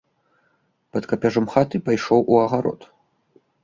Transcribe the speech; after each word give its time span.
Пад 0.95 1.03
капяжом 1.13 1.47
хаты 1.53 1.85
пайшоў 1.91 2.19
у 2.35 2.43
агарод. 2.45 2.93